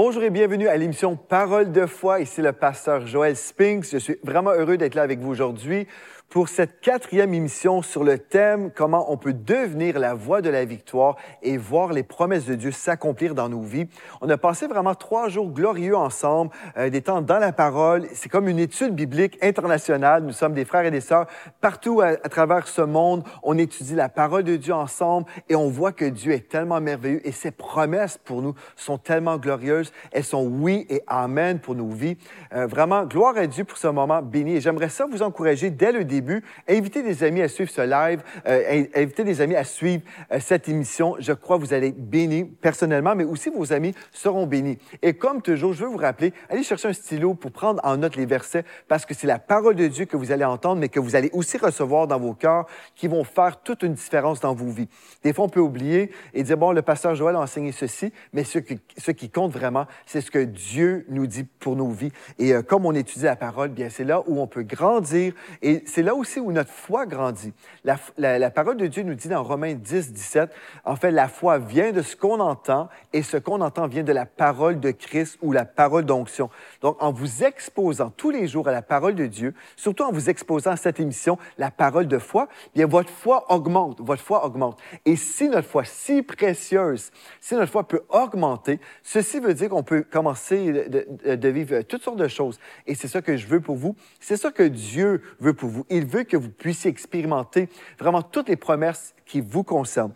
[0.00, 2.20] Bonjour et bienvenue à l'émission Parole de foi.
[2.20, 3.90] Ici le pasteur Joël Spinks.
[3.90, 5.88] Je suis vraiment heureux d'être là avec vous aujourd'hui
[6.28, 10.66] pour cette quatrième émission sur le thème comment on peut devenir la voie de la
[10.66, 13.86] victoire et voir les promesses de Dieu s'accomplir dans nos vies.
[14.20, 18.06] On a passé vraiment trois jours glorieux ensemble, euh, des temps dans la parole.
[18.12, 20.22] C'est comme une étude biblique internationale.
[20.22, 21.26] Nous sommes des frères et des sœurs
[21.62, 23.24] partout à, à travers ce monde.
[23.42, 27.26] On étudie la parole de Dieu ensemble et on voit que Dieu est tellement merveilleux
[27.26, 29.92] et ses promesses pour nous sont tellement glorieuses.
[30.12, 32.18] Elles sont oui et amen pour nos vies.
[32.52, 34.56] Euh, vraiment, gloire à Dieu pour ce moment béni.
[34.56, 36.42] Et j'aimerais ça vous encourager dès le début début.
[36.68, 40.02] Invitez des amis à suivre ce live, euh, invitez des amis à suivre
[40.32, 41.16] euh, cette émission.
[41.18, 44.78] Je crois que vous allez être bénis personnellement, mais aussi vos amis seront bénis.
[45.02, 48.16] Et comme toujours, je veux vous rappeler, allez chercher un stylo pour prendre en note
[48.16, 51.00] les versets, parce que c'est la parole de Dieu que vous allez entendre, mais que
[51.00, 54.70] vous allez aussi recevoir dans vos cœurs, qui vont faire toute une différence dans vos
[54.70, 54.88] vies.
[55.22, 58.44] Des fois, on peut oublier et dire, bon, le pasteur Joël a enseigné ceci, mais
[58.44, 62.12] ce qui, ce qui compte vraiment, c'est ce que Dieu nous dit pour nos vies.
[62.38, 65.32] Et euh, comme on étudie la parole, bien, c'est là où on peut grandir
[65.62, 67.52] et c'est là aussi où notre foi grandit.
[67.84, 70.50] La, parole de Dieu nous dit dans Romains 10, 17,
[70.84, 74.12] en fait, la foi vient de ce qu'on entend et ce qu'on entend vient de
[74.12, 76.50] la parole de Christ ou la parole d'onction.
[76.82, 80.30] Donc, en vous exposant tous les jours à la parole de Dieu, surtout en vous
[80.30, 84.78] exposant à cette émission, la parole de foi, bien, votre foi augmente, votre foi augmente.
[85.04, 87.10] Et si notre foi si précieuse,
[87.40, 92.18] si notre foi peut augmenter, ceci veut dire qu'on peut commencer de, vivre toutes sortes
[92.18, 92.58] de choses.
[92.86, 93.96] Et c'est ça que je veux pour vous.
[94.20, 95.84] C'est ça que Dieu veut pour vous.
[96.06, 100.14] Veut que vous puissiez expérimenter vraiment toutes les promesses qui vous concernent.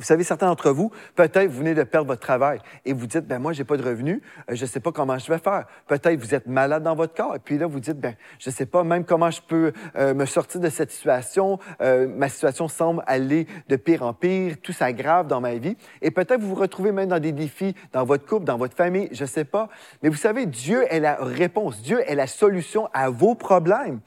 [0.00, 3.26] Vous savez, certains d'entre vous, peut-être vous venez de perdre votre travail et vous dites,
[3.26, 5.66] ben moi, j'ai pas de revenus, euh, je ne sais pas comment je vais faire.
[5.88, 8.54] Peut-être vous êtes malade dans votre corps et puis là, vous dites, ben je ne
[8.54, 11.58] sais pas même comment je peux euh, me sortir de cette situation.
[11.82, 15.76] Euh, ma situation semble aller de pire en pire, tout s'aggrave dans ma vie.
[16.00, 19.10] Et peut-être vous vous retrouvez même dans des défis dans votre couple, dans votre famille,
[19.12, 19.68] je ne sais pas.
[20.02, 24.00] Mais vous savez, Dieu est la réponse, Dieu est la solution à vos problèmes.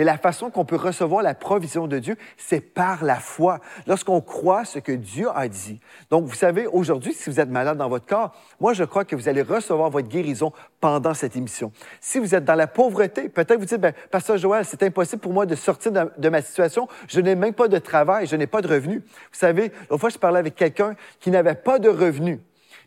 [0.00, 4.22] Mais la façon qu'on peut recevoir la provision de Dieu, c'est par la foi, lorsqu'on
[4.22, 5.78] croit ce que Dieu a dit.
[6.08, 9.14] Donc, vous savez, aujourd'hui, si vous êtes malade dans votre corps, moi, je crois que
[9.14, 11.70] vous allez recevoir votre guérison pendant cette émission.
[12.00, 15.34] Si vous êtes dans la pauvreté, peut-être vous dites, ben, Pasteur Joël, c'est impossible pour
[15.34, 16.88] moi de sortir de, ma situation.
[17.06, 19.02] Je n'ai même pas de travail, je n'ai pas de revenus.
[19.04, 22.38] Vous savez, l'autre fois, je parlais avec quelqu'un qui n'avait pas de revenus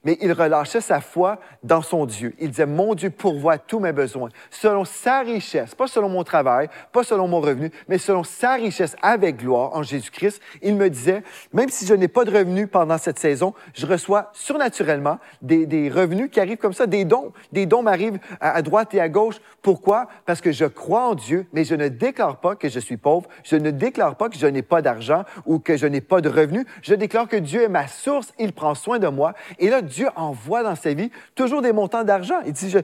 [0.03, 2.34] mais il relâchait sa foi dans son Dieu.
[2.40, 6.69] Il disait, mon Dieu pourvoit tous mes besoins, selon sa richesse, pas selon mon travail,
[6.91, 10.42] pas selon mon revenu, mais selon sa richesse avec gloire en Jésus-Christ.
[10.62, 14.30] Il me disait, même si je n'ai pas de revenus pendant cette saison, je reçois
[14.34, 17.31] surnaturellement des, des revenus qui arrivent comme ça, des dons.
[17.52, 19.36] Des dons m'arrivent à, droite et à gauche.
[19.62, 20.08] Pourquoi?
[20.25, 23.30] Parce que je crois en Dieu, mais je ne déclare pas que je suis pauvre.
[23.44, 26.30] Je ne déclare pas que je n'ai pas d'argent ou que je n'ai pas de
[26.30, 26.66] revenus.
[26.81, 29.34] Je déclare que Dieu est ma source, il prend soin de moi.
[29.59, 32.40] Et là, Dieu envoie dans sa vie toujours des montants d'argent.
[32.46, 32.80] Il dit, je,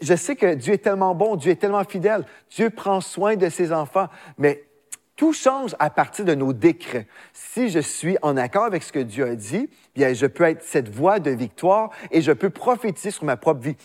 [0.00, 3.48] je sais que Dieu est tellement bon, Dieu est tellement fidèle, Dieu prend soin de
[3.48, 4.08] ses enfants,
[4.38, 4.64] mais
[5.16, 7.06] tout change à partir de nos décrets.
[7.32, 10.62] Si je suis en accord avec ce que Dieu a dit, bien, je peux être
[10.62, 13.76] cette voie de victoire et je peux prophétiser sur ma propre vie.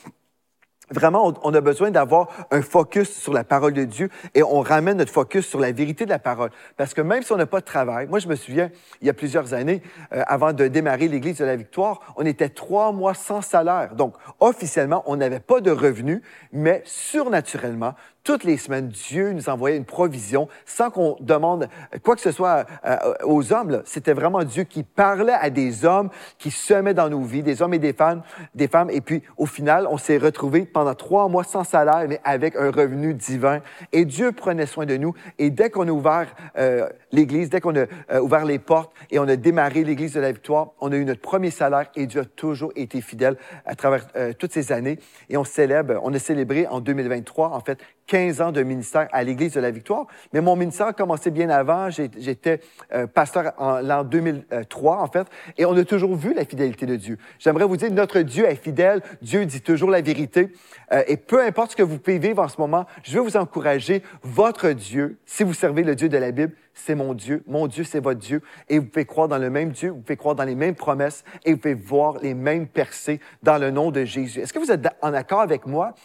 [0.92, 4.98] Vraiment, on a besoin d'avoir un focus sur la parole de Dieu et on ramène
[4.98, 6.52] notre focus sur la vérité de la parole.
[6.76, 8.70] Parce que même si on n'a pas de travail, moi je me souviens,
[9.02, 9.82] il y a plusieurs années,
[10.14, 13.96] euh, avant de démarrer l'Église de la Victoire, on était trois mois sans salaire.
[13.96, 17.94] Donc, officiellement, on n'avait pas de revenus, mais surnaturellement,
[18.24, 21.68] toutes les semaines, Dieu nous envoyait une provision sans qu'on demande
[22.04, 23.82] quoi que ce soit euh, aux hommes.
[23.86, 27.74] C'était vraiment Dieu qui parlait à des hommes qui semaient dans nos vies, des hommes
[27.74, 28.22] et des femmes,
[28.54, 28.92] des femmes.
[28.92, 32.70] Et puis, au final, on s'est retrouvés pendant trois mois sans salaire, mais avec un
[32.70, 33.62] revenu divin.
[33.92, 35.16] Et Dieu prenait soin de nous.
[35.40, 39.18] Et dès qu'on a ouvert euh, l'Église, dès qu'on a euh, ouvert les portes et
[39.18, 42.22] on a démarré l'Église de la Victoire, on a eu notre premier salaire et Dieu
[42.22, 43.36] a toujours été fidèle
[43.66, 44.06] à travers
[44.38, 45.00] toutes ces années.
[45.30, 47.80] Et on célèbre, on a célébré en 2023, en fait,
[48.12, 51.50] 15 ans de ministère à l'Église de la Victoire, mais mon ministère a commencé bien
[51.50, 51.90] avant.
[51.90, 52.60] J'étais
[52.94, 55.28] euh, pasteur en l'an 2003, en fait,
[55.58, 57.18] et on a toujours vu la fidélité de Dieu.
[57.40, 60.52] J'aimerais vous dire, notre Dieu est fidèle, Dieu dit toujours la vérité,
[60.92, 63.38] euh, et peu importe ce que vous pouvez vivre en ce moment, je veux vous
[63.38, 67.68] encourager, votre Dieu, si vous servez le Dieu de la Bible, c'est mon Dieu, mon
[67.68, 70.36] Dieu, c'est votre Dieu, et vous pouvez croire dans le même Dieu, vous pouvez croire
[70.36, 74.04] dans les mêmes promesses, et vous pouvez voir les mêmes percées dans le nom de
[74.04, 74.42] Jésus.
[74.42, 75.96] Est-ce que vous êtes en accord avec moi?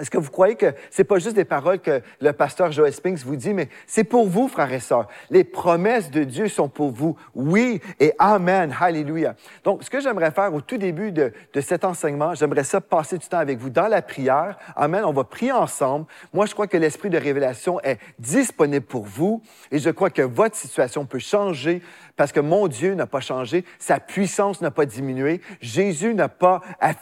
[0.00, 3.18] Est-ce que vous croyez que c'est pas juste des paroles que le pasteur Joel Spinks
[3.18, 5.08] vous dit, mais c'est pour vous, frères et sœurs.
[5.30, 7.16] Les promesses de Dieu sont pour vous.
[7.34, 8.74] Oui et Amen.
[8.80, 9.34] Alléluia.
[9.62, 13.18] Donc, ce que j'aimerais faire au tout début de, de cet enseignement, j'aimerais ça passer
[13.18, 14.56] du temps avec vous dans la prière.
[14.74, 15.04] Amen.
[15.04, 16.06] On va prier ensemble.
[16.32, 20.22] Moi, je crois que l'esprit de révélation est disponible pour vous et je crois que
[20.22, 21.82] votre situation peut changer
[22.16, 26.60] parce que mon Dieu n'a pas changé, sa puissance n'a pas diminué, Jésus n'a pas,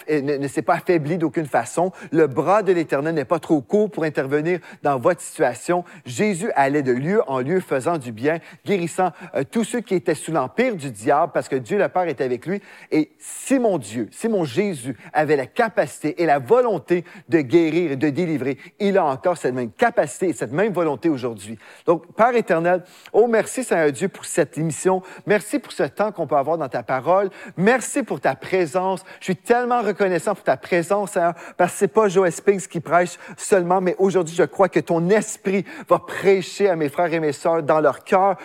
[0.08, 3.90] ne, ne s'est pas affaibli d'aucune façon, le bras de l'Éternel n'est pas trop court
[3.90, 5.84] pour intervenir dans votre situation.
[6.04, 10.14] Jésus allait de lieu en lieu faisant du bien, guérissant euh, tous ceux qui étaient
[10.14, 12.60] sous l'empire du diable parce que Dieu le Père était avec lui.
[12.90, 17.92] Et si mon Dieu, si mon Jésus avait la capacité et la volonté de guérir
[17.92, 21.58] et de délivrer, il a encore cette même capacité et cette même volonté aujourd'hui.
[21.86, 22.82] Donc, Père éternel,
[23.12, 26.68] oh merci Seigneur Dieu pour cette émission Merci pour ce temps qu'on peut avoir dans
[26.68, 27.30] ta parole.
[27.56, 29.04] Merci pour ta présence.
[29.20, 32.77] Je suis tellement reconnaissant pour ta présence, Seigneur, parce que c'est pas Joe Spinks qui
[32.80, 37.20] prêche seulement, mais aujourd'hui, je crois que ton esprit va prêcher à mes frères et
[37.20, 38.36] mes sœurs dans leur cœur,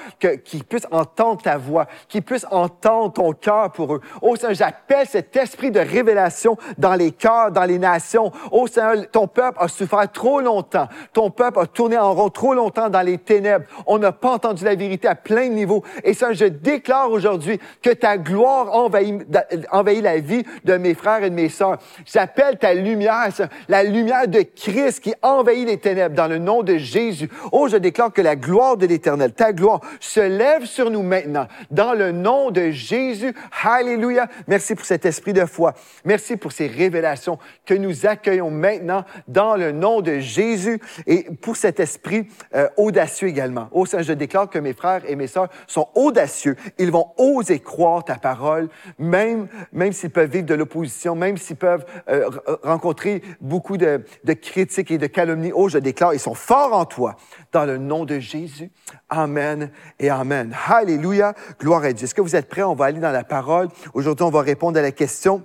[0.43, 4.01] qu'ils puissent entendre ta voix, qu'ils puissent entendre ton cœur pour eux.
[4.21, 8.31] Oh Seigneur, j'appelle cet esprit de révélation dans les cœurs, dans les nations.
[8.51, 10.87] Oh Seigneur, ton peuple a souffert trop longtemps.
[11.13, 13.65] Ton peuple a tourné en rond trop longtemps dans les ténèbres.
[13.85, 15.83] On n'a pas entendu la vérité à plein de niveaux.
[16.03, 19.23] Et ça, je déclare aujourd'hui que ta gloire envahit,
[19.71, 21.77] envahit la vie de mes frères et de mes sœurs.
[22.05, 23.29] J'appelle ta lumière,
[23.67, 27.29] la lumière de Christ qui envahit les ténèbres dans le nom de Jésus.
[27.51, 31.47] Oh, je déclare que la gloire de l'Éternel, ta gloire, se lève sur nous maintenant
[31.71, 33.33] dans le nom de Jésus.
[33.63, 34.27] Alléluia.
[34.47, 35.73] Merci pour cet esprit de foi.
[36.05, 41.55] Merci pour ces révélations que nous accueillons maintenant dans le nom de Jésus et pour
[41.55, 43.69] cet esprit euh, audacieux également.
[43.71, 47.59] Oh, ça, je déclare que mes frères et mes sœurs sont audacieux ils vont oser
[47.59, 52.29] croire ta parole, même, même s'ils peuvent vivre de l'opposition, même s'ils peuvent euh,
[52.63, 55.51] rencontrer beaucoup de, de, critiques et de calomnies.
[55.53, 57.15] Oh, je déclare, ils sont forts en toi.
[57.51, 58.71] Dans le nom de Jésus.
[59.09, 60.55] Amen et Amen.
[60.67, 61.33] Alléluia.
[61.59, 62.05] Gloire à Dieu.
[62.05, 62.63] Est-ce que vous êtes prêts?
[62.63, 63.69] On va aller dans la parole.
[63.93, 65.43] Aujourd'hui, on va répondre à la question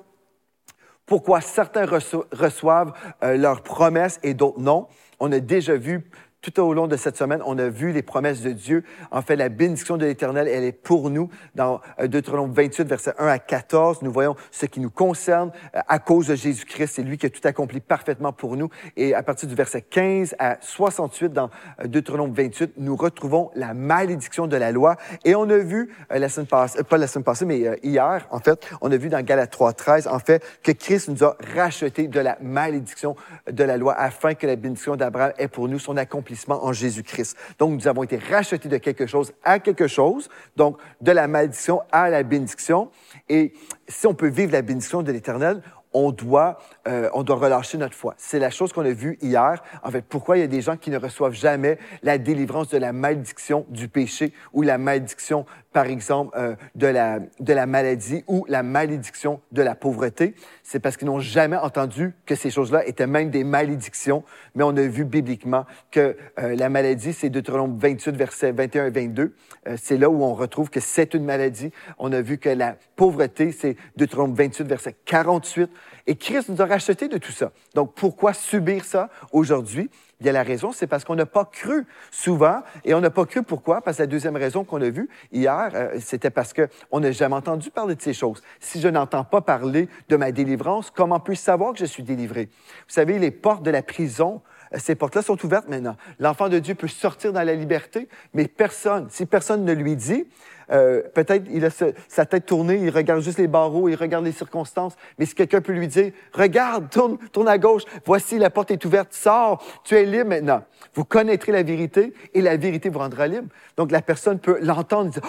[1.08, 2.93] pourquoi certains reçoivent
[3.25, 4.87] euh, leurs promesses et d'autres non?
[5.19, 6.10] On a déjà vu
[6.50, 8.84] tout au long de cette semaine, on a vu les promesses de Dieu.
[9.10, 11.28] En fait, la bénédiction de l'Éternel, elle est pour nous.
[11.54, 15.80] Dans euh, Deutéronome 28, versets 1 à 14, nous voyons ce qui nous concerne euh,
[15.86, 16.94] à cause de Jésus-Christ.
[16.94, 18.70] C'est lui qui a tout accompli parfaitement pour nous.
[18.96, 21.50] Et à partir du verset 15 à 68, dans
[21.80, 24.96] euh, Deutéronome 28, nous retrouvons la malédiction de la loi.
[25.24, 28.66] Et on a vu la semaine passée, pas la semaine passée, mais hier, en fait,
[28.80, 32.20] on a vu dans Galates 3, 13, en fait, que Christ nous a racheté de
[32.20, 33.16] la malédiction
[33.50, 37.37] de la loi afin que la bénédiction d'Abraham ait pour nous son accomplissement en Jésus-Christ.
[37.58, 41.82] Donc, nous avons été rachetés de quelque chose à quelque chose, donc de la malédiction
[41.93, 42.90] à la bénédiction.
[43.29, 43.52] Et
[43.88, 45.62] si on peut vivre la bénédiction de l'Éternel,
[45.93, 48.14] on doit, euh, on doit relâcher notre foi.
[48.19, 49.62] C'est la chose qu'on a vue hier.
[49.82, 52.79] En fait, pourquoi il y a des gens qui ne reçoivent jamais la délivrance de
[52.79, 58.25] la malédiction du péché ou la malédiction par exemple, euh, de, la, de la maladie
[58.26, 60.35] ou la malédiction de la pauvreté?
[60.62, 64.25] C'est parce qu'ils n'ont jamais entendu que ces choses-là étaient même des malédictions,
[64.55, 68.91] mais on a vu bibliquement que euh, la maladie, c'est Deutéronome 28, versets 21 et
[68.91, 69.34] 22.
[69.67, 71.70] Euh, c'est là où on retrouve que c'est une maladie.
[71.99, 75.70] On a vu que la pauvreté, c'est Deutéronome 28, verset 48.
[76.06, 77.53] Et Christ nous a racheté de tout ça.
[77.75, 79.91] Donc, pourquoi subir ça aujourd'hui?
[80.20, 82.63] Il y a la raison, c'est parce qu'on n'a pas cru souvent.
[82.85, 83.81] Et on n'a pas cru pourquoi?
[83.82, 87.37] Parce que la deuxième raison qu'on a vue hier, euh, c'était parce qu'on n'a jamais
[87.37, 88.43] entendu parler de ces choses.
[88.58, 92.49] Si je n'entends pas parler de ma délivrance, comment puis-je savoir que je suis délivré?
[92.89, 94.43] Vous savez, les portes de la prison,
[94.75, 95.97] euh, ces portes-là sont ouvertes maintenant.
[96.19, 100.27] L'enfant de Dieu peut sortir dans la liberté, mais personne, si personne ne lui dit,
[100.70, 104.32] euh, peut-être il a sa tête tournée, il regarde juste les barreaux, il regarde les
[104.32, 104.94] circonstances.
[105.19, 108.84] Mais si quelqu'un peut lui dire, regarde, tourne, tourne à gauche, voici la porte est
[108.84, 110.63] ouverte, sors, tu es libre maintenant.
[110.94, 113.48] Vous connaîtrez la vérité et la vérité vous rendra libre.
[113.77, 115.22] Donc la personne peut l'entendre, dire,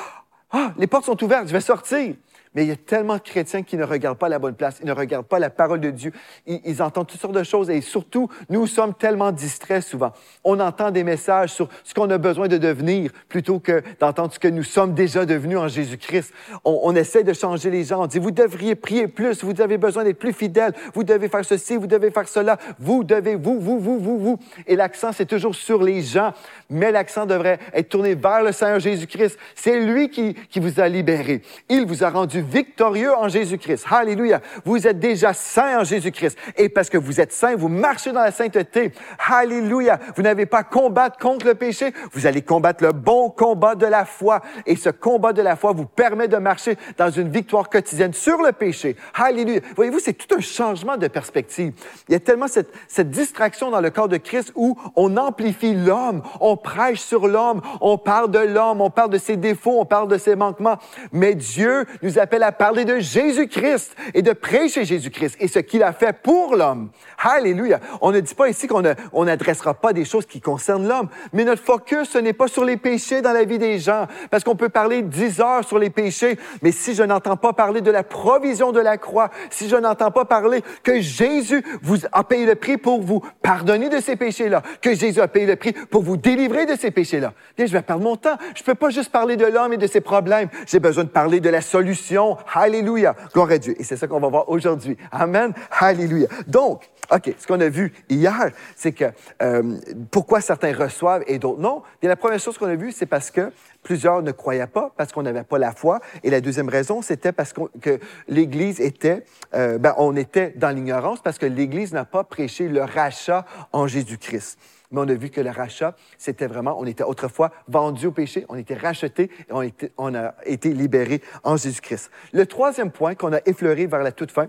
[0.51, 2.15] ah, les portes sont ouvertes, je vais sortir.
[2.55, 4.87] Mais il y a tellement de chrétiens qui ne regardent pas la bonne place, ils
[4.87, 6.11] ne regardent pas la parole de Dieu,
[6.47, 10.13] ils, entendent toutes sortes de choses et surtout, nous sommes tellement distraits souvent.
[10.43, 14.39] On entend des messages sur ce qu'on a besoin de devenir plutôt que d'entendre ce
[14.39, 16.33] que nous sommes déjà devenus en Jésus-Christ.
[16.65, 20.03] On, essaie de changer les gens, on dit, vous devriez prier plus, vous avez besoin
[20.03, 23.79] d'être plus fidèle, vous devez faire ceci, vous devez faire cela, vous devez, vous, vous,
[23.79, 24.39] vous, vous, vous.
[24.65, 26.33] Et l'accent, c'est toujours sur les gens,
[26.69, 29.37] mais l'accent devrait être tourné vers le Seigneur Jésus-Christ.
[29.53, 31.43] C'est lui qui, qui vous a libéré.
[31.69, 33.85] Il vous a rendu victorieux en Jésus-Christ.
[33.89, 34.41] Alléluia.
[34.65, 36.37] Vous êtes déjà saint en Jésus-Christ.
[36.57, 38.91] Et parce que vous êtes saint, vous marchez dans la sainteté.
[39.29, 39.99] Alléluia.
[40.15, 41.93] Vous n'avez pas à combattre contre le péché.
[42.13, 44.41] Vous allez combattre le bon combat de la foi.
[44.65, 48.41] Et ce combat de la foi vous permet de marcher dans une victoire quotidienne sur
[48.41, 48.95] le péché.
[49.13, 49.61] Alléluia.
[49.75, 51.73] Voyez-vous, c'est tout un changement de perspective.
[52.07, 52.69] Il y a tellement cette,
[53.09, 57.97] distraction dans le corps de Christ où on amplifie l'homme, on prêche sur l'homme, on
[57.97, 60.77] parle de l'homme, on parle de ses défauts, on parle de ses manquements.
[61.11, 65.81] Mais Dieu nous appelle à parler de Jésus-Christ et de prêcher Jésus-Christ et ce qu'il
[65.81, 66.91] a fait pour l'homme.
[67.17, 67.79] Alléluia.
[68.01, 68.83] On ne dit pas ici qu'on
[69.25, 72.77] n'adressera pas des choses qui concernent l'homme, mais notre focus, ce n'est pas sur les
[72.77, 76.37] péchés dans la vie des gens, parce qu'on peut parler dix heures sur les péchés,
[76.61, 80.11] mais si je n'entends pas parler de la provision de la croix, si je n'entends
[80.11, 81.63] pas parler que Jésus
[82.11, 85.55] a payé le prix pour vous pardonner de ces péchés-là, que Jésus a payé le
[85.55, 88.37] prix pour vous délivrer de ces péchés-là, bien, je vais perdre mon temps.
[88.53, 90.49] Je peux pas juste parler de l'homme et de ses problèmes.
[90.67, 92.18] J'ai besoin de parler de la solution.
[92.53, 93.15] Alléluia.
[93.33, 93.75] Gloire à Dieu.
[93.79, 94.97] Et c'est ça qu'on va voir aujourd'hui.
[95.11, 95.53] Amen.
[95.79, 96.27] Alléluia.
[96.47, 99.05] Donc, OK, ce qu'on a vu hier, c'est que
[99.41, 99.77] euh,
[100.11, 101.81] pourquoi certains reçoivent et d'autres non?
[102.01, 105.11] Et la première chose qu'on a vue, c'est parce que plusieurs ne croyaient pas, parce
[105.11, 105.99] qu'on n'avait pas la foi.
[106.23, 111.21] Et la deuxième raison, c'était parce que l'Église était, euh, ben, on était dans l'ignorance,
[111.21, 114.59] parce que l'Église n'a pas prêché le rachat en Jésus-Christ.
[114.91, 118.45] Mais on a vu que le rachat, c'était vraiment, on était autrefois vendu au péché,
[118.49, 122.09] on était racheté et on, a été libéré en Jésus-Christ.
[122.33, 124.47] Le troisième point qu'on a effleuré vers la toute fin,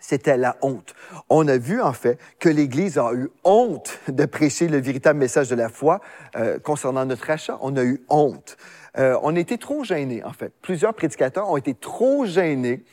[0.00, 0.94] c'était la honte.
[1.28, 5.48] On a vu en fait que l'Église a eu honte de prêcher le véritable message
[5.48, 6.00] de la foi
[6.36, 7.58] euh, concernant notre rachat.
[7.60, 8.56] On a eu honte.
[8.96, 10.52] Euh, on était trop gênés en fait.
[10.62, 12.84] Plusieurs prédicateurs ont été trop gênés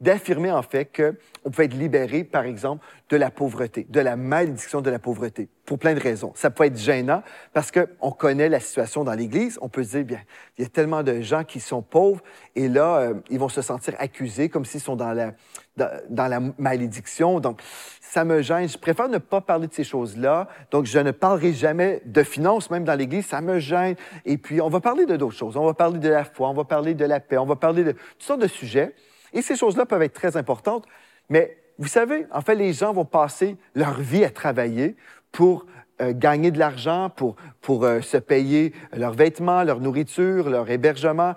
[0.00, 4.80] d'affirmer en fait qu'on pouvait être libéré, par exemple, de la pauvreté, de la malédiction
[4.80, 6.32] de la pauvreté, pour plein de raisons.
[6.34, 7.22] Ça peut être gênant
[7.52, 9.58] parce qu'on connaît la situation dans l'Église.
[9.62, 10.20] On peut se dire, bien,
[10.58, 12.22] il y a tellement de gens qui sont pauvres
[12.56, 15.32] et là, euh, ils vont se sentir accusés comme s'ils sont dans la,
[15.76, 17.40] dans, la malédiction.
[17.40, 17.60] Donc,
[18.00, 18.68] ça me gêne.
[18.68, 20.48] Je préfère ne pas parler de ces choses-là.
[20.70, 23.26] Donc, je ne parlerai jamais de finances, même dans l'Église.
[23.26, 23.96] Ça me gêne.
[24.24, 25.56] Et puis, on va parler de d'autres choses.
[25.56, 27.84] On va parler de la foi, on va parler de la paix, on va parler
[27.84, 28.94] de toutes sortes de sujets.
[29.34, 30.86] Et ces choses-là peuvent être très importantes,
[31.28, 34.96] mais vous savez, en fait, les gens vont passer leur vie à travailler
[35.32, 35.66] pour
[36.00, 41.34] euh, gagner de l'argent, pour, pour euh, se payer leurs vêtements, leur nourriture, leur hébergement.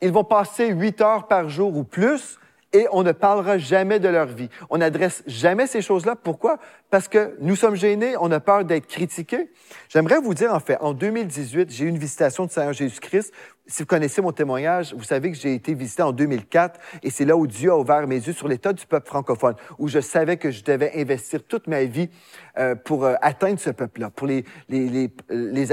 [0.00, 2.38] Ils vont passer huit heures par jour ou plus
[2.74, 4.50] et on ne parlera jamais de leur vie.
[4.68, 6.16] On n'adresse jamais ces choses-là.
[6.16, 6.58] Pourquoi?
[6.90, 9.50] Parce que nous sommes gênés, on a peur d'être critiqués.
[9.88, 13.32] J'aimerais vous dire, en fait, en 2018, j'ai eu une visitation de Seigneur Jésus-Christ.
[13.66, 17.24] Si vous connaissez mon témoignage, vous savez que j'ai été visité en 2004 et c'est
[17.24, 20.36] là où Dieu a ouvert mes yeux sur l'état du peuple francophone, où je savais
[20.36, 22.10] que je devais investir toute ma vie
[22.58, 25.66] euh, pour euh, atteindre ce peuple-là, pour les, les, les, les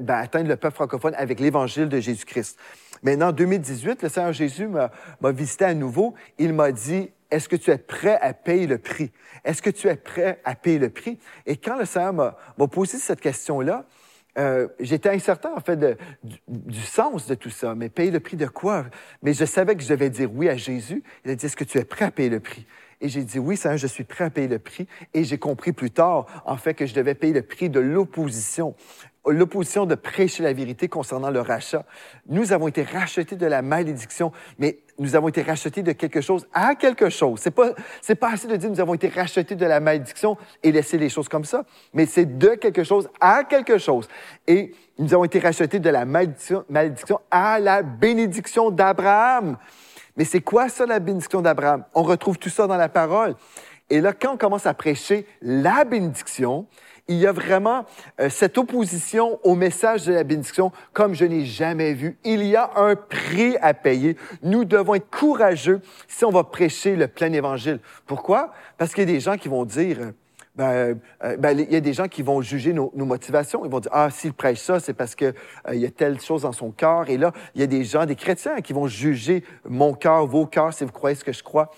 [0.00, 2.58] ben, atteindre le peuple francophone avec l'évangile de Jésus-Christ.
[3.02, 4.90] Maintenant, en 2018, le Seigneur Jésus m'a
[5.32, 6.14] visité à nouveau.
[6.38, 9.10] Il m'a dit, est-ce que tu es prêt à payer le prix?
[9.44, 11.18] Est-ce que tu es prêt à payer le prix?
[11.44, 13.84] Et quand le Seigneur m'a posé cette question-là,
[14.38, 15.96] euh, j'étais incertain, en fait, de,
[16.46, 17.74] du, sens de tout ça.
[17.74, 18.84] Mais payer le prix de quoi?
[19.22, 21.02] Mais je savais que je devais dire oui à Jésus.
[21.24, 22.66] Il a dit, est-ce que tu es prêt à payer le prix?
[23.00, 24.86] Et j'ai dit, oui, Seigneur, je suis prêt à payer le prix.
[25.14, 28.74] Et j'ai compris plus tard, en fait, que je devais payer le prix de l'opposition
[29.26, 31.84] l'opposition de prêcher la vérité concernant le rachat.
[32.28, 36.46] Nous avons été rachetés de la malédiction, mais nous avons été rachetés de quelque chose
[36.52, 37.40] à quelque chose.
[37.40, 40.72] C'est pas, c'est pas assez de dire nous avons été rachetés de la malédiction et
[40.72, 44.08] laisser les choses comme ça, mais c'est de quelque chose à quelque chose.
[44.46, 49.58] Et nous avons été rachetés de la malédiction, malédiction à la bénédiction d'Abraham.
[50.16, 51.84] Mais c'est quoi ça, la bénédiction d'Abraham?
[51.94, 53.34] On retrouve tout ça dans la parole.
[53.90, 56.66] Et là, quand on commence à prêcher la bénédiction,
[57.08, 57.84] il y a vraiment
[58.20, 62.18] euh, cette opposition au message de la bénédiction comme je n'ai jamais vu.
[62.24, 64.16] Il y a un prix à payer.
[64.42, 67.80] Nous devons être courageux si on va prêcher le plein évangile.
[68.06, 68.52] Pourquoi?
[68.78, 69.98] Parce qu'il y a des gens qui vont dire,
[70.56, 73.64] ben, euh, ben, il y a des gens qui vont juger nos, motivations.
[73.64, 75.34] Ils vont dire, ah, s'il prêche ça, c'est parce qu'il
[75.68, 77.08] euh, y a telle chose dans son cœur.
[77.10, 80.46] Et là, il y a des gens, des chrétiens, qui vont juger mon cœur, vos
[80.46, 81.70] cœurs, si vous croyez ce que je crois.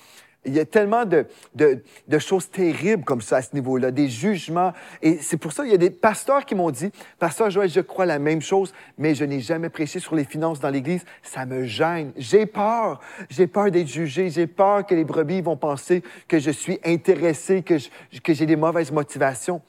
[0.45, 4.09] Il y a tellement de, de, de choses terribles comme ça à ce niveau-là, des
[4.09, 4.73] jugements.
[5.03, 7.81] Et c'est pour ça qu'il y a des pasteurs qui m'ont dit, Pasteur Joël, je
[7.81, 11.05] crois la même chose, mais je n'ai jamais prêché sur les finances dans l'Église.
[11.23, 12.13] Ça me gêne.
[12.17, 13.01] J'ai peur.
[13.29, 14.31] J'ai peur d'être jugé.
[14.31, 17.77] J'ai peur que les brebis vont penser que je suis intéressé, que
[18.33, 19.61] j'ai des mauvaises motivations.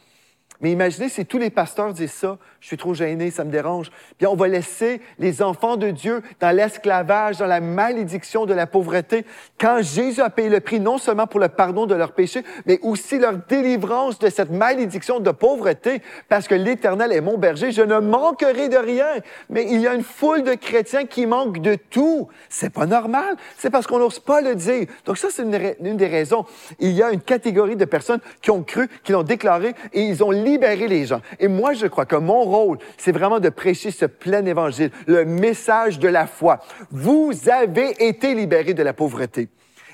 [0.61, 3.91] Mais imaginez si tous les pasteurs disent ça, je suis trop gêné, ça me dérange.
[4.19, 8.67] Bien, on va laisser les enfants de Dieu dans l'esclavage, dans la malédiction de la
[8.67, 9.25] pauvreté.
[9.57, 12.79] Quand Jésus a payé le prix, non seulement pour le pardon de leurs péchés, mais
[12.81, 17.81] aussi leur délivrance de cette malédiction de pauvreté, parce que l'Éternel est mon berger, je
[17.81, 19.07] ne manquerai de rien.
[19.49, 22.27] Mais il y a une foule de chrétiens qui manquent de tout.
[22.49, 23.37] C'est pas normal.
[23.57, 24.87] C'est parce qu'on n'ose pas le dire.
[25.05, 26.45] Donc ça, c'est une, une, des raisons.
[26.79, 30.23] Il y a une catégorie de personnes qui ont cru, qui l'ont déclaré et ils
[30.23, 31.21] ont libérer les gens.
[31.39, 35.25] Et moi, je crois que mon rôle, c'est vraiment de prêcher ce plein évangile, le
[35.25, 36.59] message de la foi.
[36.91, 39.49] Vous avez été libérés de la pauvreté.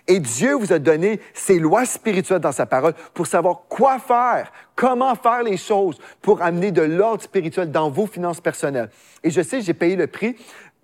[0.08, 4.52] Et Dieu vous a donné ses lois spirituelles dans sa parole pour savoir quoi faire,
[4.76, 8.90] comment faire les choses pour amener de l'ordre spirituel dans vos finances personnelles.
[9.24, 10.36] Et je sais, j'ai payé le prix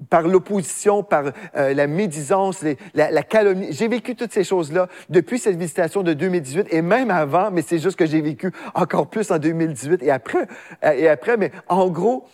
[0.10, 3.67] par l'opposition, par euh, la médisance, la, la, calomnie.
[3.72, 7.79] J'ai vécu toutes ces choses-là depuis cette visitation de 2018 et même avant, mais c'est
[7.79, 10.48] juste que j'ai vécu encore plus en 2018 et après.
[10.84, 12.25] Euh, et après, mais en gros,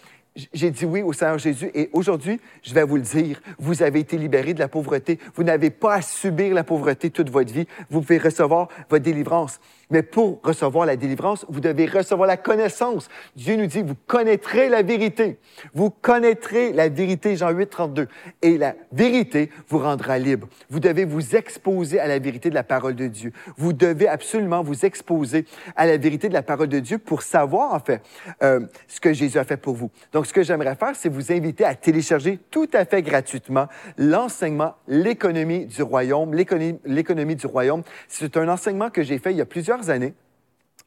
[0.54, 4.00] j'ai dit oui au Seigneur Jésus et aujourd'hui, je vais vous le dire, vous avez
[4.00, 5.20] été libérés de la pauvreté.
[5.36, 7.68] Vous n'avez pas à subir la pauvreté toute votre vie.
[7.90, 9.60] Vous pouvez recevoir votre délivrance.
[9.89, 13.08] Mais pour recevoir la délivrance, vous devez recevoir la connaissance.
[13.36, 15.39] Dieu nous dit, vous connaîtrez la vérité.
[15.74, 18.08] Vous connaîtrez la vérité, Jean 8, 32.
[18.41, 20.48] Et la vérité vous rendra libre.
[20.70, 23.32] Vous devez vous exposer à la vérité de la parole de Dieu.
[23.58, 27.74] Vous devez absolument vous exposer à la vérité de la parole de Dieu pour savoir,
[27.74, 28.01] en fait,
[28.44, 29.89] euh, ce que Jésus a fait pour vous.
[30.12, 33.67] Donc, ce que j'aimerais faire, c'est vous inviter à télécharger tout à fait gratuitement
[33.98, 36.34] l'enseignement L'économie du royaume.
[36.34, 40.13] L'économie du royaume, c'est un enseignement que j'ai fait il y a plusieurs années.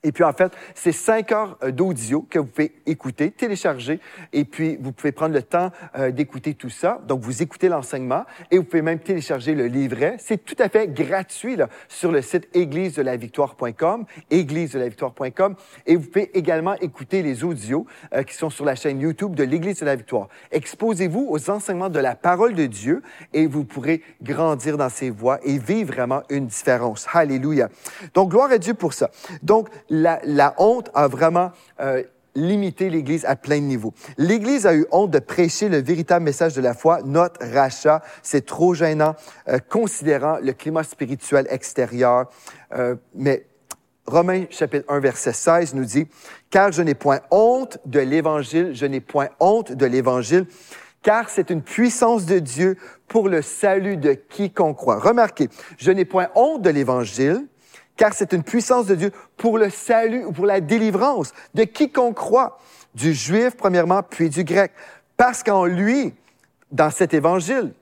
[0.03, 4.01] Et puis, en fait, c'est cinq heures euh, d'audio que vous pouvez écouter, télécharger,
[4.33, 7.03] et puis vous pouvez prendre le temps euh, d'écouter tout ça.
[7.07, 10.17] Donc, vous écoutez l'enseignement et vous pouvez même télécharger le livret.
[10.19, 14.79] C'est tout à fait gratuit là, sur le site église de la victoire.com, église de
[14.79, 15.55] la victoire.com,
[15.87, 19.45] et vous pouvez également écouter les audios euh, qui sont sur la chaîne YouTube de
[19.45, 20.29] l'Église de la victoire.
[20.51, 23.03] Exposez-vous aux enseignements de la parole de Dieu
[23.35, 27.07] et vous pourrez grandir dans ces voies et vivre vraiment une différence.
[27.13, 27.69] Alléluia.
[28.15, 29.11] Donc, gloire à Dieu pour ça.
[29.43, 32.03] Donc, la, honte a vraiment euh,
[32.35, 33.93] limité l'Église à plein de niveaux.
[34.17, 38.03] L'Église a eu honte de prêcher le véritable message de la foi, notre rachat.
[38.23, 39.15] C'est trop gênant,
[39.49, 42.31] euh, considérant le climat spirituel extérieur.
[42.73, 43.47] Euh, mais
[44.07, 46.07] Romains chapitre 1 verset 16 nous dit,
[46.51, 50.47] car je n'ai point honte de l'Évangile, je n'ai point honte de l'Évangile,
[51.03, 54.99] car c'est une puissance de Dieu pour le salut de quiconque croit.
[54.99, 57.47] Remarquez, je n'ai point honte de l'Évangile,
[58.01, 62.17] car c'est une puissance de Dieu pour le salut ou pour la délivrance de quiconque
[62.17, 62.59] croit,
[62.95, 64.73] du juif premièrement, puis du grec.
[65.19, 66.15] Parce qu'en lui,
[66.73, 67.75] dans cet évangile,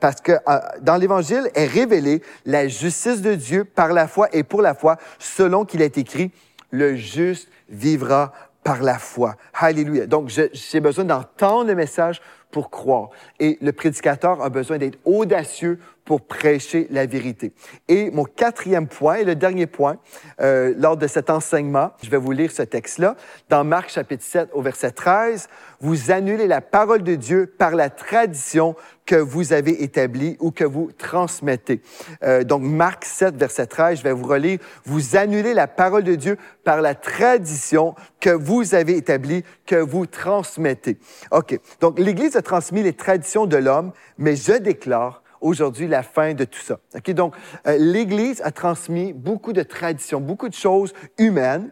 [0.00, 4.44] parce que euh, dans l'évangile est révélée la justice de Dieu par la foi et
[4.44, 6.30] pour la foi, selon qu'il est écrit,
[6.70, 9.34] le juste vivra par la foi.
[9.54, 10.06] Alléluia.
[10.06, 13.10] Donc, j'ai besoin d'entendre le message pour croire.
[13.40, 17.52] Et le prédicateur a besoin d'être audacieux pour prêcher la vérité.
[17.86, 19.98] Et mon quatrième point, et le dernier point,
[20.40, 23.14] euh, lors de cet enseignement, je vais vous lire ce texte-là,
[23.50, 27.90] dans Marc chapitre 7 au verset 13, vous annulez la parole de Dieu par la
[27.90, 31.82] tradition que vous avez établie ou que vous transmettez.
[32.22, 36.14] Euh, donc Marc 7 verset 13, je vais vous relire, vous annulez la parole de
[36.14, 40.96] Dieu par la tradition que vous avez établie, que vous transmettez.
[41.32, 41.60] OK.
[41.82, 46.44] Donc l'Église a transmis les traditions de l'homme, mais je déclare aujourd'hui la fin de
[46.44, 46.78] tout ça.
[47.08, 47.34] Donc,
[47.66, 51.70] euh, l'Église a transmis beaucoup de traditions, beaucoup de choses humaines,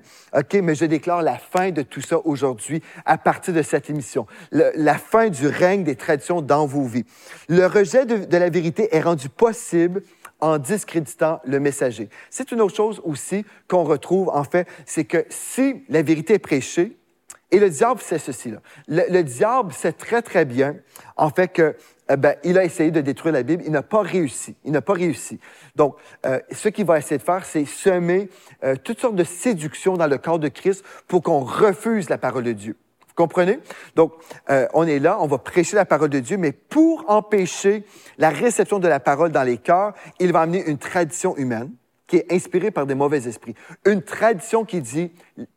[0.53, 4.27] mais je déclare la fin de tout ça aujourd'hui à partir de cette émission.
[4.51, 7.05] la fin du règne des traditions dans vos vies.
[7.49, 10.03] Le rejet de, la vérité est rendu possible
[10.41, 12.09] en discréditant le messager.
[12.31, 16.39] C'est une autre chose aussi qu'on retrouve, en fait, c'est que si la vérité est
[16.39, 16.99] prêchée,
[17.51, 18.51] et le diable sait ceci.
[18.51, 18.61] Là.
[18.89, 20.77] Le, diable sait très, très bien,
[21.17, 21.77] en fait, que
[22.09, 23.63] eh ben, il a essayé de détruire la Bible.
[23.67, 24.57] Il n'a pas réussi.
[24.65, 25.41] Il n'a pas réussi.
[25.75, 28.29] Donc, euh, ce qu'il va essayer de faire, c'est semer
[28.65, 32.45] euh, toutes sortes de séductions dans le corps de Christ pour qu'on refuse la parole
[32.45, 32.77] de Dieu.
[33.09, 33.59] Vous comprenez?
[33.97, 34.13] Donc,
[34.51, 37.85] euh, on est là, on va prêcher la parole de Dieu, mais pour empêcher
[38.19, 41.73] la réception de la parole dans les cœurs, il va amener une tradition humaine
[42.07, 43.55] qui est inspirée par des mauvais esprits.
[43.85, 45.11] Une tradition qui dit,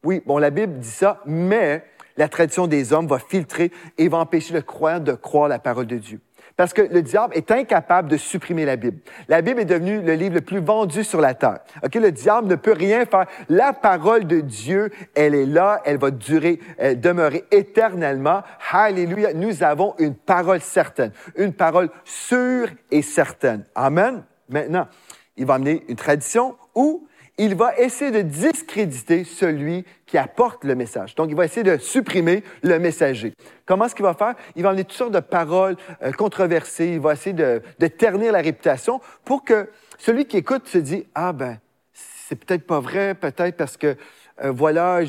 [0.03, 1.83] oui, bon, la Bible dit ça, mais
[2.17, 5.87] la tradition des hommes va filtrer et va empêcher le croyant de croire la parole
[5.87, 6.19] de Dieu.
[6.59, 8.97] Parce que le diable est incapable de supprimer la Bible.
[9.29, 11.59] La Bible est devenue le livre le plus vendu sur la terre.
[11.85, 13.27] Ok, le diable ne peut rien faire.
[13.47, 18.43] La parole de Dieu, elle est là, elle va durer, elle demeurer éternellement.
[18.73, 19.31] Alléluia.
[19.33, 23.63] Nous avons une parole certaine, une parole sûre et certaine.
[23.73, 24.25] Amen.
[24.49, 24.89] Maintenant,
[25.37, 27.07] il va amener une tradition ou
[27.39, 31.15] il va essayer de discréditer celui qui apporte le message.
[31.15, 33.33] Donc, il va essayer de supprimer le messager.
[33.65, 34.35] Comment est-ce qu'il va faire?
[34.57, 38.41] Il va amener toutes sortes de paroles euh, controversées, il va essayer de, ternir la
[38.41, 41.59] réputation pour que celui qui écoute se dise, ah ben,
[41.93, 43.95] c'est peut-être pas vrai, peut-être parce que,
[44.43, 44.99] euh, voilà,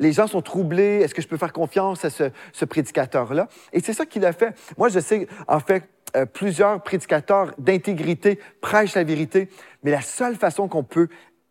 [0.00, 3.46] les gens sont troublés, est-ce que je peux faire confiance à ce, ce prédicateur-là?
[3.72, 4.54] Et c'est ça qu'il a fait.
[4.76, 5.84] Moi, je sais, en fait,
[6.16, 9.48] euh, plusieurs prédicateurs d'intégrité prêchent la vérité,
[9.82, 11.08] mais la seule façon qu'on peut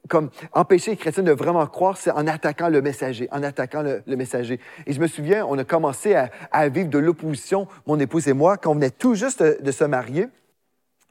[0.07, 4.15] comme empêcher les chrétiens de vraiment croire, c'est en attaquant le messager, en attaquant le,
[4.15, 4.59] messager.
[4.85, 8.57] Et je me souviens, on a commencé à, vivre de l'opposition, mon épouse et moi,
[8.57, 10.27] quand on venait tout juste de, se marier.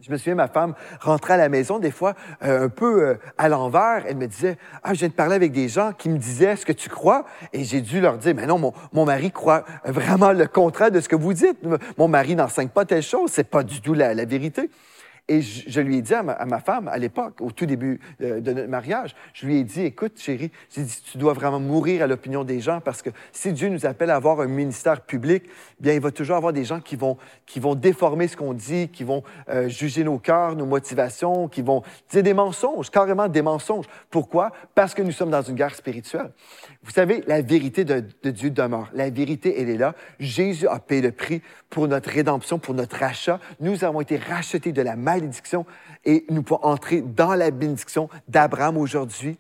[0.01, 3.15] Je me souviens, ma femme rentrait à la maison des fois euh, un peu euh,
[3.39, 4.05] à l'envers.
[4.07, 6.67] Elle me disait, ah, je viens de parler avec des gens qui me disaient ce
[6.67, 7.25] que tu crois.
[7.53, 11.01] Et j'ai dû leur dire, mais non, mon, mon, mari croit vraiment le contraire de
[11.01, 11.59] ce que vous dites.
[11.97, 13.31] Mon mari n'enseigne pas telle chose.
[13.33, 14.69] C'est pas du tout la, la vérité.
[15.27, 18.53] Et je, lui ai dit à ma, femme, à l'époque, au tout début euh, de
[18.53, 22.07] notre mariage, je lui ai dit, écoute, chérie, j'ai dit, tu dois vraiment mourir à
[22.07, 25.45] l'opinion des gens parce que si Dieu nous appelle à avoir un ministère public,
[25.81, 28.89] bien, il va toujours avoir des gens qui vont, qui vont déformer ce qu'on dit,
[28.89, 33.41] qui vont euh, juger nos cœurs, nos motivations, qui vont dire des mensonges, carrément des
[33.41, 33.87] mensonges.
[34.11, 34.53] Pourquoi?
[34.75, 36.33] Parce que nous sommes dans une guerre spirituelle.
[36.85, 38.91] Vous savez, la vérité de, de Dieu demeure.
[38.93, 39.95] La vérité, elle est là.
[40.21, 43.41] Jésus a payé le prix pour notre rédemption, pour notre rachat.
[43.59, 45.65] Nous avons été rachetés de la malédiction
[46.05, 49.39] et nous pouvons entrer dans la bénédiction d'Abraham aujourd'hui.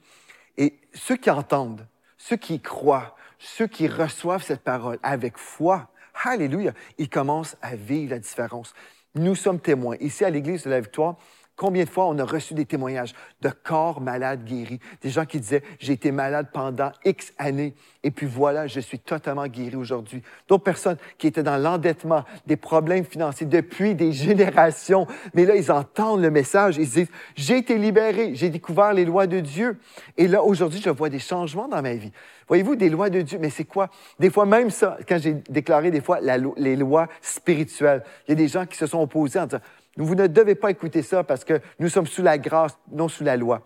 [0.56, 5.90] Et ceux qui entendent, ceux qui croient, ceux qui reçoivent cette parole avec foi,
[6.22, 8.72] Alléluia, ils commencent à vivre la différence.
[9.14, 9.96] Nous sommes témoins.
[10.00, 11.16] Ici, à l'Église de la Victoire,
[11.56, 15.38] Combien de fois on a reçu des témoignages de corps malades guéris, des gens qui
[15.38, 20.20] disaient j'ai été malade pendant X années et puis voilà, je suis totalement guéri aujourd'hui.
[20.48, 25.70] D'autres personnes qui étaient dans l'endettement, des problèmes financiers depuis des générations, mais là ils
[25.70, 29.78] entendent le message, ils disent j'ai été libéré, j'ai découvert les lois de Dieu
[30.16, 32.10] et là aujourd'hui je vois des changements dans ma vie.
[32.48, 33.88] Voyez-vous des lois de Dieu, mais c'est quoi?
[34.18, 38.36] Des fois même ça, quand j'ai déclaré des fois les lois spirituelles, il y a
[38.36, 39.60] des gens qui se sont opposés en disant
[39.96, 43.24] vous ne devez pas écouter ça parce que nous sommes sous la grâce, non sous
[43.24, 43.62] la loi.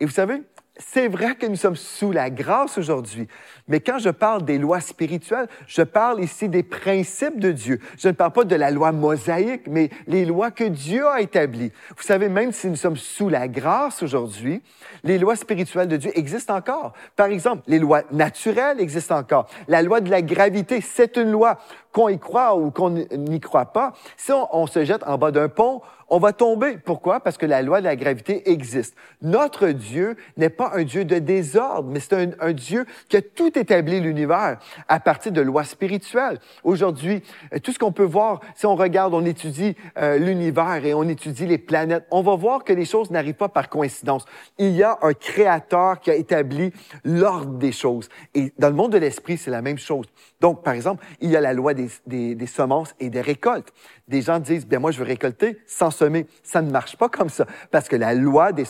[0.00, 0.42] Et vous savez,
[0.78, 3.28] c'est vrai que nous sommes sous la grâce aujourd'hui,
[3.68, 7.78] mais quand je parle des lois spirituelles, je parle ici des principes de Dieu.
[7.98, 11.72] Je ne parle pas de la loi mosaïque, mais les lois que Dieu a établies.
[11.96, 14.62] Vous savez, même si nous sommes sous la grâce aujourd'hui,
[15.04, 16.94] les lois spirituelles de Dieu existent encore.
[17.16, 19.48] Par exemple, les lois naturelles existent encore.
[19.68, 21.58] La loi de la gravité, c'est une loi
[21.92, 23.92] qu'on y croit ou qu'on n'y croit pas.
[24.16, 25.82] Si on se jette en bas d'un pont,
[26.12, 26.76] on va tomber.
[26.76, 27.20] Pourquoi?
[27.20, 28.94] Parce que la loi de la gravité existe.
[29.22, 33.58] Notre Dieu n'est pas un Dieu de désordre, mais c'est un, Dieu qui a tout
[33.58, 36.38] établi l'univers à partir de lois spirituelles.
[36.64, 37.22] Aujourd'hui,
[37.54, 41.04] euh, tout ce qu'on peut voir, si on regarde, on étudie euh, l'univers et on
[41.04, 44.26] étudie les planètes, on va voir que les choses n'arrivent pas par coïncidence.
[44.58, 48.10] Il y a un créateur qui a établi l'ordre des choses.
[48.34, 50.04] Et dans le monde de l'esprit, c'est la même chose.
[50.42, 53.72] Donc, par exemple, il y a la loi des, des, semences et des récoltes
[54.12, 56.26] des gens disent, bien moi je veux récolter sans semer.
[56.42, 58.64] Ça ne marche pas comme ça, parce que la loi des,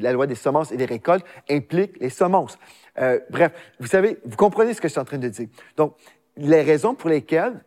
[0.00, 2.58] la loi des semences et des récoltes implique les semences.
[2.98, 5.48] Euh, bref, vous savez, vous comprenez ce que je suis en train de dire.
[5.76, 5.94] Donc,
[6.36, 7.62] les raisons pour lesquelles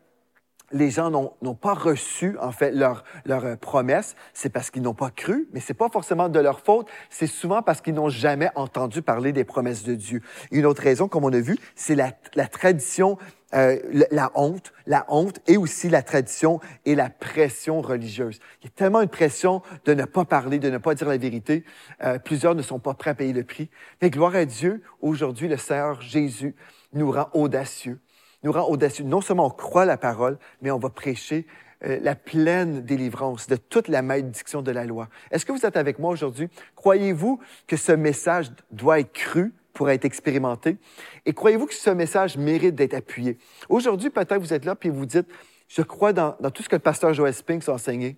[0.74, 4.96] les gens n'ont pas reçu, en fait, leur, leur euh, promesse, c'est parce qu'ils n'ont
[4.96, 8.50] pas cru, mais c'est pas forcément de leur faute, c'est souvent parce qu'ils n'ont jamais
[8.56, 10.22] entendu parler des promesses de Dieu.
[10.52, 13.18] Une autre raison, comme on a vu, c'est la, la, tradition,
[13.54, 13.80] euh,
[14.12, 18.40] la, honte, la honte et aussi la tradition et la pression religieuse.
[18.62, 21.18] Il y a tellement une pression de ne pas parler, de ne pas dire la
[21.18, 21.64] vérité.
[22.04, 23.70] Euh, plusieurs ne sont pas prêts à payer le prix.
[24.02, 26.56] Mais gloire à Dieu, aujourd'hui, le Seigneur Jésus
[26.94, 28.00] nous rend audacieux
[28.44, 29.04] nous rend audacieux.
[29.04, 31.46] Non seulement on croit la parole, mais on va prêcher
[31.86, 35.10] euh, la pleine délivrance de toute la malédiction de la loi.
[35.32, 36.50] Est-ce que vous êtes avec moi aujourd'hui?
[36.76, 40.78] Croyez-vous que ce message doit être cru pour être expérimenté?
[41.26, 43.38] Et croyez-vous que ce message mérite d'être appuyé?
[43.70, 45.28] Aujourd'hui, peut-être vous êtes là puis vous dites,
[45.68, 48.18] je crois dans, dans, tout ce que le pasteur Joel Spinks a enseigné.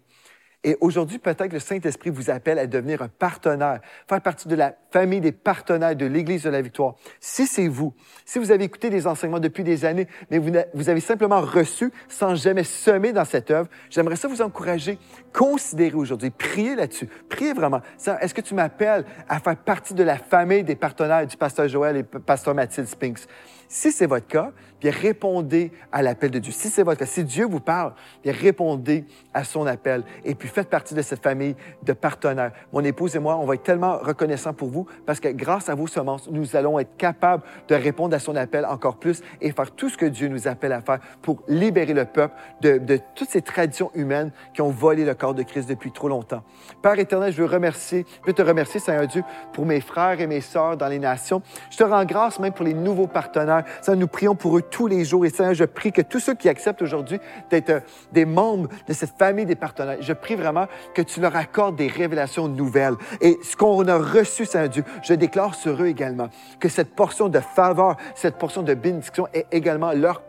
[0.65, 4.55] Et aujourd'hui, peut-être que le Saint-Esprit vous appelle à devenir un partenaire, faire partie de
[4.55, 6.95] la famille des partenaires de l'Église de la Victoire.
[7.19, 7.93] Si c'est vous,
[8.25, 12.33] si vous avez écouté des enseignements depuis des années, mais vous, avez simplement reçu sans
[12.33, 14.97] jamais semer dans cette œuvre, j'aimerais ça vous encourager.
[15.31, 17.07] Considérez aujourd'hui, priez là-dessus.
[17.29, 17.81] Priez vraiment.
[18.19, 21.97] Est-ce que tu m'appelles à faire partie de la famille des partenaires du pasteur Joël
[21.97, 23.27] et pasteur Mathilde Spinks?
[23.67, 26.51] Si c'est votre cas, bien répondez à l'appel de Dieu.
[26.51, 30.47] Si c'est votre cas, si Dieu vous parle, bien répondez à son appel et puis
[30.47, 32.51] faites partie de cette famille de partenaires.
[32.73, 35.75] Mon épouse et moi, on va être tellement reconnaissants pour vous parce que grâce à
[35.75, 39.71] vos semences, nous allons être capables de répondre à son appel encore plus et faire
[39.71, 43.41] tout ce que Dieu nous appelle à faire pour libérer le peuple de, toutes ces
[43.41, 46.43] traditions humaines qui ont volé le corps de Christ depuis trop longtemps.
[46.81, 49.23] Père éternel, je veux remercier, je veux te remercier, Seigneur Dieu,
[49.53, 51.41] pour mes frères et mes sœurs dans les nations.
[51.71, 53.54] Je te rends grâce même pour les nouveaux partenaires.
[53.81, 55.25] Seigneur, nous prions pour eux tous les jours.
[55.25, 57.79] Et Seigneur, je prie que tous ceux qui acceptent aujourd'hui d'être euh,
[58.11, 61.87] des membres de cette famille des partenaires, je prie vraiment que tu leur accordes des
[61.87, 62.95] révélations nouvelles.
[63.21, 67.29] Et ce qu'on a reçu, Seigneur Dieu, je déclare sur eux également que cette portion
[67.29, 70.21] de faveur, cette portion de bénédiction est également leur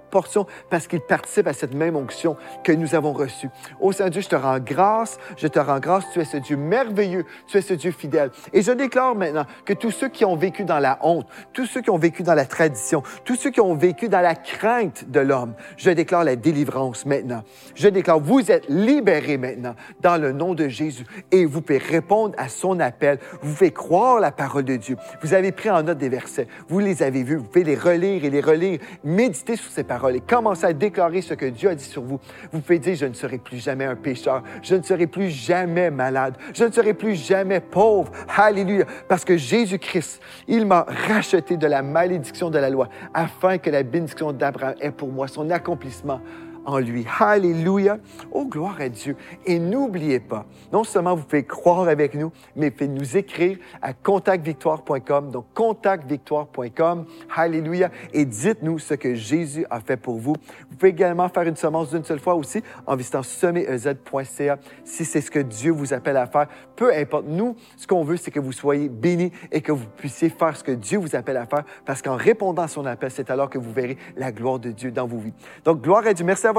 [0.70, 3.48] parce qu'ils participent à cette même onction que nous avons reçue.
[3.80, 7.24] Ô Saint-Dieu, je te rends grâce, je te rends grâce, tu es ce Dieu merveilleux,
[7.46, 8.30] tu es ce Dieu fidèle.
[8.52, 11.80] Et je déclare maintenant que tous ceux qui ont vécu dans la honte, tous ceux
[11.80, 15.20] qui ont vécu dans la tradition, tous ceux qui ont vécu dans la crainte de
[15.20, 17.42] l'homme, je déclare la délivrance maintenant.
[17.74, 22.34] Je déclare, vous êtes libérés maintenant dans le nom de Jésus et vous pouvez répondre
[22.38, 23.18] à son appel.
[23.42, 24.96] Vous pouvez croire la parole de Dieu.
[25.22, 26.48] Vous avez pris en note des versets.
[26.68, 27.36] Vous les avez vus.
[27.36, 28.78] Vous pouvez les relire et les relire.
[29.04, 32.20] Méditez sur ces paroles et commencez à déclarer ce que Dieu a dit sur vous.
[32.52, 35.90] Vous pouvez dire, je ne serai plus jamais un pécheur, je ne serai plus jamais
[35.90, 38.12] malade, je ne serai plus jamais pauvre.
[38.36, 38.84] Alléluia.
[39.08, 43.82] Parce que Jésus-Christ, il m'a racheté de la malédiction de la loi afin que la
[43.82, 46.20] bénédiction d'Abraham ait pour moi son accomplissement
[46.66, 47.06] en lui.
[47.18, 47.98] Alléluia.
[48.32, 49.16] Oh, gloire à Dieu.
[49.46, 53.58] Et n'oubliez pas, non seulement vous pouvez croire avec nous, mais vous pouvez nous écrire
[53.80, 55.30] à contactvictoire.com.
[55.30, 57.06] Donc, contactvictoire.com.
[57.34, 57.90] Alléluia.
[58.12, 60.34] Et dites-nous ce que Jésus a fait pour vous.
[60.70, 65.20] Vous pouvez également faire une semence d'une seule fois aussi en visitant sommetez.ca si c'est
[65.20, 66.48] ce que Dieu vous appelle à faire.
[66.74, 67.26] Peu importe.
[67.28, 70.64] Nous, ce qu'on veut, c'est que vous soyez bénis et que vous puissiez faire ce
[70.64, 73.58] que Dieu vous appelle à faire parce qu'en répondant à son appel, c'est alors que
[73.58, 75.32] vous verrez la gloire de Dieu dans vos vies.
[75.64, 76.24] Donc, gloire à Dieu.
[76.24, 76.52] Merci à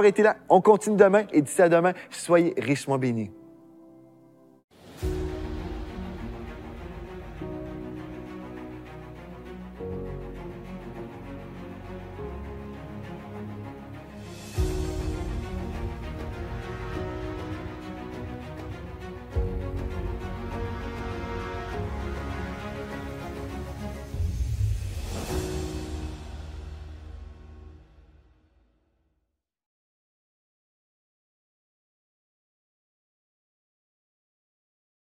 [0.50, 3.32] On continue demain et d'ici à demain, soyez richement bénis.